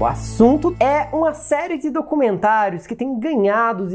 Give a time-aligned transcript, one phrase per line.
[0.00, 3.92] O assunto é uma série de documentários que tem ganhado os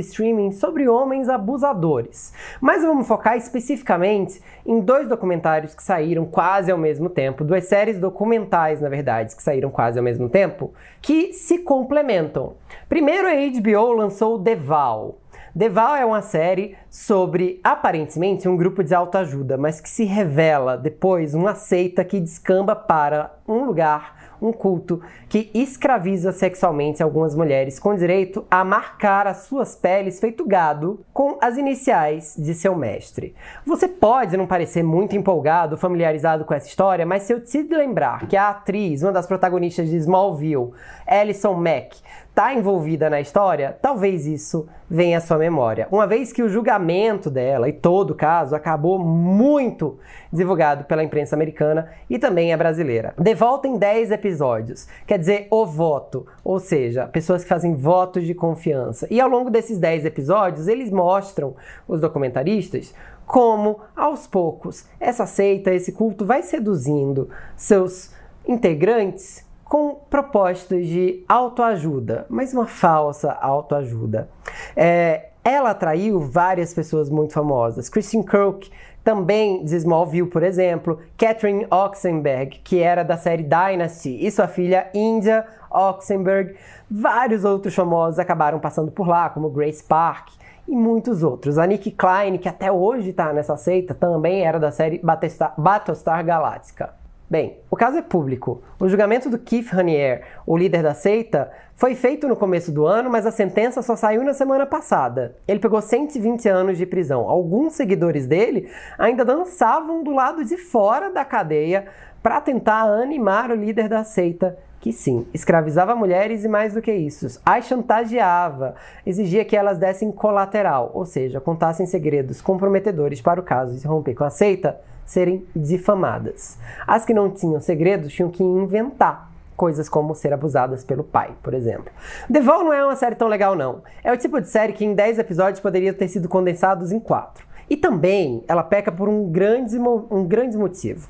[0.60, 2.32] sobre homens abusadores.
[2.62, 7.98] Mas vamos focar especificamente em dois documentários que saíram quase ao mesmo tempo, duas séries
[7.98, 12.54] documentais, na verdade, que saíram quase ao mesmo tempo, que se complementam.
[12.88, 15.18] Primeiro, a HBO lançou The Val.
[15.58, 20.78] The Val é uma série sobre, aparentemente, um grupo de autoajuda, mas que se revela
[20.78, 27.80] depois uma seita que descamba para um lugar um culto que escraviza sexualmente algumas mulheres
[27.80, 33.36] com direito a marcar as suas peles feito gado com as iniciais de seu mestre.
[33.66, 38.28] Você pode não parecer muito empolgado, familiarizado com essa história, mas se eu te lembrar
[38.28, 40.72] que a atriz, uma das protagonistas de Smallville,
[41.08, 41.98] Alison Mack,
[42.36, 45.88] está envolvida na história, talvez isso venha à sua memória.
[45.90, 49.98] Uma vez que o julgamento dela e todo o caso acabou muito
[50.34, 53.14] divulgado pela imprensa americana e também a brasileira.
[53.18, 58.26] De volta em 10 episódios, quer dizer, o voto, ou seja, pessoas que fazem votos
[58.26, 59.08] de confiança.
[59.10, 61.56] E ao longo desses 10 episódios, eles mostram,
[61.88, 62.94] os documentaristas,
[63.26, 68.14] como aos poucos essa seita, esse culto vai seduzindo seus
[68.46, 74.30] integrantes com propostas de autoajuda, mas uma falsa autoajuda.
[74.76, 77.90] É, ela atraiu várias pessoas muito famosas.
[77.90, 78.72] Christian Kirk,
[79.04, 81.00] também de Smallville, por exemplo.
[81.18, 86.56] Catherine Oxenberg, que era da série Dynasty, e sua filha India Oxenberg.
[86.90, 90.30] Vários outros famosos acabaram passando por lá, como Grace Park
[90.68, 91.58] e muitos outros.
[91.58, 96.26] A Nick Klein, que até hoje está nessa seita, também era da série Battlestar, Battlestar
[96.26, 97.05] Galactica.
[97.36, 98.64] Bem, o caso é público.
[98.80, 103.10] O julgamento do Keith Raniere, o líder da seita, foi feito no começo do ano,
[103.10, 105.36] mas a sentença só saiu na semana passada.
[105.46, 107.30] Ele pegou 120 anos de prisão.
[107.30, 111.86] Alguns seguidores dele ainda dançavam do lado de fora da cadeia
[112.24, 116.94] para tentar animar o líder da seita, que sim, escravizava mulheres e mais do que
[116.94, 123.44] isso, as chantageava, exigia que elas dessem colateral, ou seja, contassem segredos comprometedores para o
[123.44, 126.58] caso de romper com a seita serem difamadas.
[126.88, 131.54] As que não tinham segredos tinham que inventar coisas como ser abusadas pelo pai, por
[131.54, 131.92] exemplo.
[132.32, 133.82] The Val não é uma série tão legal não.
[134.04, 137.46] É o tipo de série que em 10 episódios poderia ter sido condensados em 4.
[137.70, 141.10] E também ela peca por um grande, um grande motivo.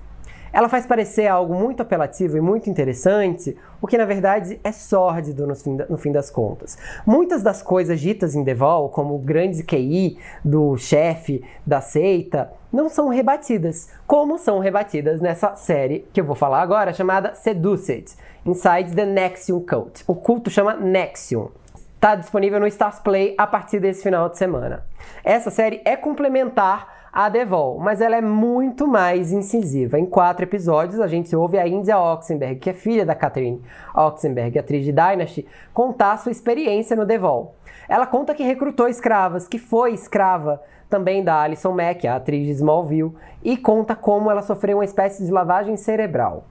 [0.55, 5.45] Ela faz parecer algo muito apelativo e muito interessante, o que na verdade é sórdido
[5.45, 6.77] no fim, no fim das contas.
[7.05, 12.87] Muitas das coisas ditas em Deval, como o grande QI do chefe da seita, não
[12.87, 18.95] são rebatidas, como são rebatidas nessa série que eu vou falar agora, chamada Seduced, Inside
[18.95, 20.05] the Nexium Cult.
[20.07, 21.49] O culto chama Nexium
[21.95, 24.85] está disponível no Stars Play a partir desse final de semana.
[25.23, 29.97] Essa série é complementar a Devol, mas ela é muito mais incisiva.
[29.97, 33.61] Em quatro episódios, a gente ouve a India Oxenberg, que é filha da Catherine
[33.95, 37.55] Oxenberg, atriz de Dynasty, contar sua experiência no Devol.
[37.87, 42.51] Ela conta que recrutou escravas, que foi escrava também da Alison Mack, a atriz de
[42.51, 46.43] Smallville, e conta como ela sofreu uma espécie de lavagem cerebral.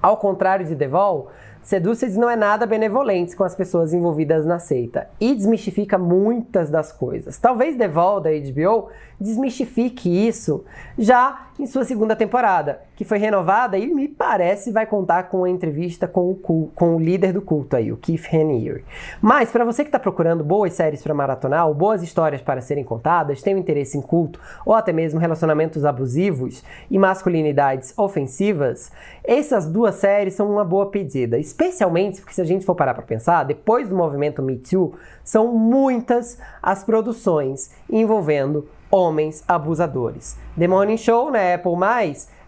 [0.00, 1.28] Ao contrário de Devol,
[1.64, 6.92] Seduces não é nada benevolente com as pessoas envolvidas na seita e desmistifica muitas das
[6.92, 7.38] coisas.
[7.38, 10.64] Talvez The da HBO desmistifique isso
[10.98, 15.48] já em sua segunda temporada, que foi renovada e me parece vai contar com uma
[15.48, 18.84] entrevista com o, com o líder do culto aí, o Keith Raniere.
[19.22, 22.82] Mas para você que está procurando boas séries para maratonar ou boas histórias para serem
[22.82, 28.90] contadas, tem um interesse em culto ou até mesmo relacionamentos abusivos e masculinidades ofensivas,
[29.22, 33.04] essas duas séries são uma boa pedida, especialmente porque se a gente for parar para
[33.04, 40.36] pensar, depois do movimento Me Too, são muitas as produções envolvendo homens abusadores.
[40.58, 41.72] The Morning Show na Apple+,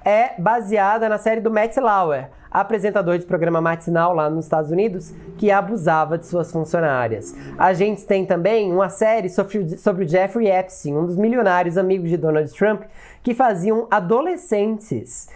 [0.04, 5.12] é baseada na série do Matt Lauer, apresentador de programa matinal lá nos Estados Unidos,
[5.38, 7.34] que abusava de suas funcionárias.
[7.56, 12.16] A gente tem também uma série sobre o Jeffrey Epstein, um dos milionários amigos de
[12.16, 12.82] Donald Trump,
[13.22, 15.28] que faziam adolescentes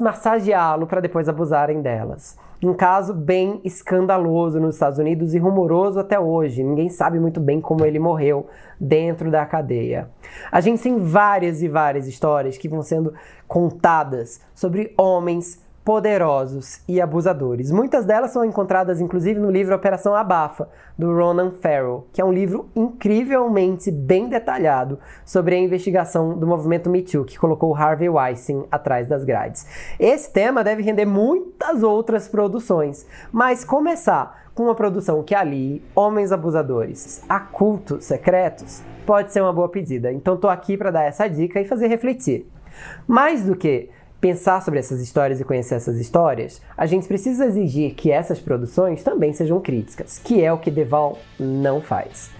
[0.00, 2.36] massageá-lo para depois abusarem delas.
[2.60, 6.64] Um caso bem escandaloso nos Estados Unidos e rumoroso até hoje.
[6.64, 8.48] Ninguém sabe muito bem como ele morreu
[8.80, 10.10] dentro da cadeia.
[10.50, 13.14] A gente tem várias e várias histórias que vão sendo
[13.46, 17.72] contadas sobre homens poderosos e abusadores.
[17.72, 20.68] Muitas delas são encontradas inclusive no livro Operação Abafa,
[20.98, 26.90] do Ronan Farrow, que é um livro incrivelmente bem detalhado sobre a investigação do movimento
[26.90, 29.66] Me Too, que colocou Harvey Weinstein atrás das grades.
[29.98, 36.32] Esse tema deve render muitas outras produções, mas começar com uma produção que ali homens
[36.32, 40.12] abusadores a cultos secretos pode ser uma boa pedida.
[40.12, 42.46] Então tô aqui para dar essa dica e fazer refletir.
[43.06, 43.88] Mais do que
[44.20, 49.02] pensar sobre essas histórias e conhecer essas histórias, a gente precisa exigir que essas produções
[49.02, 52.30] também sejam críticas, que é o que Deval não faz.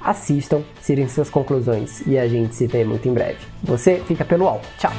[0.00, 3.38] Assistam, tirem suas conclusões e a gente se vê muito em breve.
[3.62, 4.68] Você fica pelo alto.
[4.78, 4.92] Tchau!